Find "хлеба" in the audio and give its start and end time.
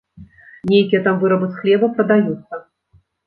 1.59-1.91